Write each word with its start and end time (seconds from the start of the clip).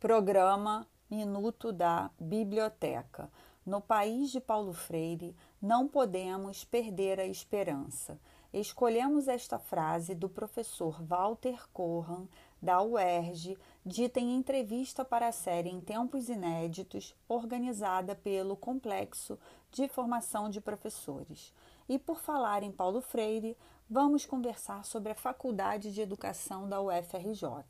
Programa 0.00 0.88
Minuto 1.10 1.70
da 1.70 2.10
Biblioteca. 2.18 3.30
No 3.66 3.82
país 3.82 4.30
de 4.30 4.40
Paulo 4.40 4.72
Freire, 4.72 5.36
não 5.60 5.86
podemos 5.86 6.64
perder 6.64 7.20
a 7.20 7.26
esperança. 7.26 8.18
Escolhemos 8.50 9.28
esta 9.28 9.58
frase 9.58 10.14
do 10.14 10.26
professor 10.26 11.02
Walter 11.02 11.68
Corran, 11.70 12.26
da 12.62 12.80
UERJ, 12.80 13.58
dita 13.84 14.18
em 14.18 14.36
entrevista 14.36 15.04
para 15.04 15.28
a 15.28 15.32
série 15.32 15.68
Em 15.68 15.82
Tempos 15.82 16.30
Inéditos, 16.30 17.14
organizada 17.28 18.14
pelo 18.14 18.56
Complexo 18.56 19.38
de 19.70 19.86
Formação 19.86 20.48
de 20.48 20.62
Professores. 20.62 21.52
E 21.86 21.98
por 21.98 22.22
falar 22.22 22.62
em 22.62 22.72
Paulo 22.72 23.02
Freire, 23.02 23.54
vamos 23.88 24.24
conversar 24.24 24.82
sobre 24.86 25.12
a 25.12 25.14
Faculdade 25.14 25.92
de 25.92 26.00
Educação 26.00 26.66
da 26.66 26.80
UFRJ 26.80 27.66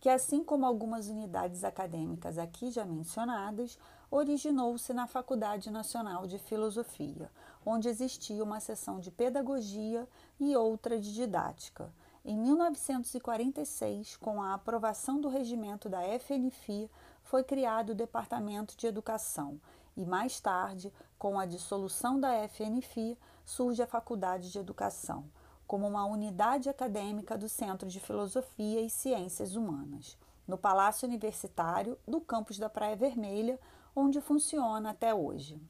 que, 0.00 0.08
assim 0.08 0.44
como 0.44 0.64
algumas 0.64 1.08
unidades 1.08 1.64
acadêmicas 1.64 2.38
aqui 2.38 2.70
já 2.70 2.84
mencionadas, 2.84 3.78
originou-se 4.10 4.92
na 4.92 5.06
Faculdade 5.06 5.70
Nacional 5.70 6.26
de 6.26 6.38
Filosofia, 6.38 7.30
onde 7.64 7.88
existia 7.88 8.42
uma 8.42 8.60
seção 8.60 9.00
de 9.00 9.10
pedagogia 9.10 10.08
e 10.38 10.56
outra 10.56 10.98
de 10.98 11.12
didática. 11.12 11.92
Em 12.24 12.36
1946, 12.36 14.16
com 14.16 14.42
a 14.42 14.54
aprovação 14.54 15.20
do 15.20 15.28
regimento 15.28 15.88
da 15.88 16.00
FNFI, 16.18 16.90
foi 17.22 17.42
criado 17.42 17.90
o 17.90 17.94
Departamento 17.94 18.76
de 18.76 18.86
Educação 18.86 19.60
e 19.96 20.06
mais 20.06 20.38
tarde, 20.40 20.92
com 21.18 21.40
a 21.40 21.44
dissolução 21.44 22.20
da 22.20 22.48
FNFI, 22.48 23.18
surge 23.44 23.82
a 23.82 23.86
Faculdade 23.86 24.52
de 24.52 24.58
Educação 24.58 25.24
como 25.68 25.86
uma 25.86 26.06
unidade 26.06 26.70
acadêmica 26.70 27.36
do 27.36 27.46
Centro 27.46 27.90
de 27.90 28.00
Filosofia 28.00 28.80
e 28.80 28.88
Ciências 28.88 29.54
Humanas, 29.54 30.16
no 30.46 30.56
Palácio 30.56 31.06
Universitário 31.06 31.98
do 32.08 32.22
campus 32.22 32.58
da 32.58 32.70
Praia 32.70 32.96
Vermelha, 32.96 33.60
onde 33.94 34.18
funciona 34.18 34.90
até 34.90 35.14
hoje. 35.14 35.60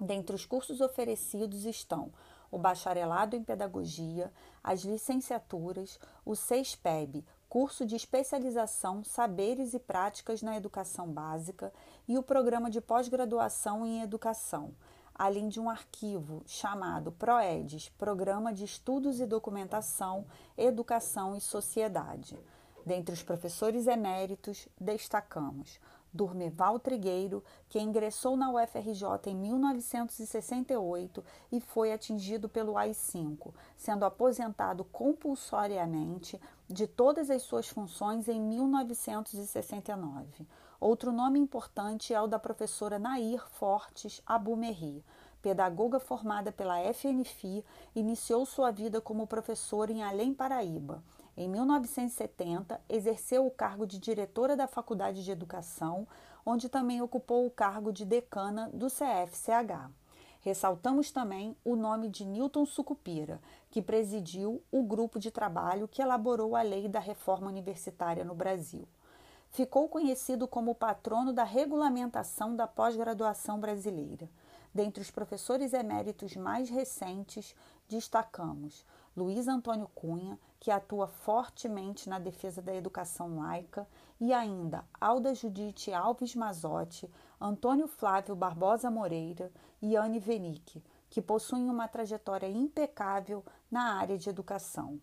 Dentre 0.00 0.34
os 0.34 0.46
cursos 0.46 0.80
oferecidos 0.80 1.66
estão 1.66 2.10
o 2.50 2.56
Bacharelado 2.56 3.36
em 3.36 3.44
Pedagogia, 3.44 4.32
as 4.64 4.80
licenciaturas, 4.80 6.00
o 6.24 6.34
SESPEB, 6.34 7.22
curso 7.50 7.84
de 7.84 7.96
especialização 7.96 9.04
Saberes 9.04 9.74
e 9.74 9.78
Práticas 9.78 10.40
na 10.40 10.56
Educação 10.56 11.06
Básica, 11.06 11.70
e 12.08 12.16
o 12.16 12.22
Programa 12.22 12.70
de 12.70 12.80
Pós-Graduação 12.80 13.84
em 13.84 14.00
Educação, 14.00 14.72
além 15.18 15.48
de 15.48 15.58
um 15.58 15.68
arquivo 15.68 16.44
chamado 16.46 17.10
PROEDES 17.10 17.88
Programa 17.98 18.54
de 18.54 18.64
Estudos 18.64 19.20
e 19.20 19.26
Documentação, 19.26 20.24
Educação 20.56 21.34
e 21.34 21.40
Sociedade. 21.40 22.38
Dentre 22.86 23.12
os 23.12 23.22
professores 23.22 23.88
eméritos, 23.88 24.68
destacamos 24.80 25.80
Durmeval 26.12 26.78
Trigueiro, 26.78 27.42
que 27.68 27.78
ingressou 27.78 28.36
na 28.36 28.50
UFRJ 28.50 29.04
em 29.26 29.34
1968 29.34 31.24
e 31.52 31.60
foi 31.60 31.92
atingido 31.92 32.48
pelo 32.48 32.78
AI-5, 32.78 33.52
sendo 33.76 34.04
aposentado 34.04 34.84
compulsoriamente 34.84 36.40
de 36.68 36.86
todas 36.86 37.30
as 37.30 37.42
suas 37.42 37.68
funções 37.68 38.28
em 38.28 38.40
1969. 38.40 40.46
Outro 40.80 41.10
nome 41.10 41.40
importante 41.40 42.14
é 42.14 42.20
o 42.20 42.28
da 42.28 42.38
professora 42.38 43.00
Nair 43.00 43.44
Fortes 43.50 44.22
Abumerri. 44.24 45.04
Pedagoga 45.42 45.98
formada 45.98 46.52
pela 46.52 46.80
FNFI, 46.94 47.64
iniciou 47.96 48.46
sua 48.46 48.70
vida 48.70 49.00
como 49.00 49.26
professora 49.26 49.90
em 49.90 50.04
Além 50.04 50.32
Paraíba. 50.32 51.02
Em 51.36 51.48
1970, 51.48 52.80
exerceu 52.88 53.44
o 53.44 53.50
cargo 53.50 53.88
de 53.88 53.98
diretora 53.98 54.56
da 54.56 54.68
Faculdade 54.68 55.24
de 55.24 55.32
Educação, 55.32 56.06
onde 56.46 56.68
também 56.68 57.02
ocupou 57.02 57.44
o 57.44 57.50
cargo 57.50 57.92
de 57.92 58.04
decana 58.04 58.70
do 58.72 58.86
CFCH. 58.86 59.90
Ressaltamos 60.42 61.10
também 61.10 61.56
o 61.64 61.74
nome 61.74 62.08
de 62.08 62.24
Newton 62.24 62.64
Sucupira, 62.64 63.40
que 63.68 63.82
presidiu 63.82 64.62
o 64.70 64.84
grupo 64.84 65.18
de 65.18 65.32
trabalho 65.32 65.88
que 65.88 66.00
elaborou 66.00 66.54
a 66.54 66.62
lei 66.62 66.86
da 66.86 67.00
reforma 67.00 67.48
universitária 67.48 68.24
no 68.24 68.34
Brasil 68.34 68.86
ficou 69.50 69.88
conhecido 69.88 70.46
como 70.46 70.74
patrono 70.74 71.32
da 71.32 71.44
regulamentação 71.44 72.54
da 72.54 72.66
pós-graduação 72.66 73.58
brasileira. 73.58 74.28
Dentre 74.74 75.02
os 75.02 75.10
professores 75.10 75.72
eméritos 75.72 76.36
mais 76.36 76.68
recentes, 76.68 77.54
destacamos 77.88 78.84
Luiz 79.16 79.48
Antônio 79.48 79.88
Cunha, 79.94 80.38
que 80.60 80.70
atua 80.70 81.08
fortemente 81.08 82.08
na 82.08 82.20
defesa 82.20 82.62
da 82.62 82.72
educação 82.72 83.40
laica, 83.40 83.88
e 84.20 84.32
ainda 84.32 84.84
Alda 85.00 85.34
Judite 85.34 85.92
Alves 85.92 86.36
Mazotti, 86.36 87.10
Antônio 87.40 87.88
Flávio 87.88 88.36
Barbosa 88.36 88.90
Moreira 88.90 89.50
e 89.82 89.96
Anne 89.96 90.20
Venick, 90.20 90.82
que 91.10 91.20
possuem 91.20 91.68
uma 91.68 91.88
trajetória 91.88 92.48
impecável 92.48 93.44
na 93.68 93.94
área 93.94 94.16
de 94.16 94.28
educação. 94.28 95.00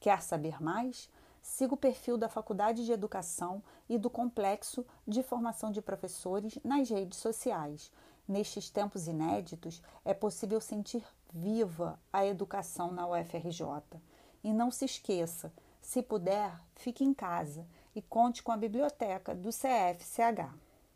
Quer 0.00 0.22
saber 0.22 0.60
mais? 0.60 1.08
Siga 1.42 1.74
o 1.74 1.76
perfil 1.76 2.16
da 2.16 2.28
Faculdade 2.28 2.86
de 2.86 2.92
Educação 2.92 3.62
e 3.88 3.98
do 3.98 4.08
Complexo 4.08 4.86
de 5.06 5.22
Formação 5.22 5.70
de 5.72 5.82
Professores 5.82 6.58
nas 6.64 6.88
redes 6.88 7.18
sociais. 7.18 7.90
Nestes 8.26 8.70
tempos 8.70 9.08
inéditos, 9.08 9.82
é 10.04 10.14
possível 10.14 10.60
sentir 10.60 11.04
viva 11.32 11.98
a 12.12 12.24
educação 12.24 12.92
na 12.92 13.06
UFRJ. 13.08 14.00
E 14.44 14.52
não 14.52 14.70
se 14.70 14.84
esqueça, 14.84 15.52
se 15.80 16.00
puder, 16.00 16.58
fique 16.76 17.04
em 17.04 17.12
casa 17.12 17.66
e 17.94 18.00
conte 18.00 18.42
com 18.42 18.52
a 18.52 18.56
biblioteca 18.56 19.34
do 19.34 19.50
CFCH. 19.50 20.71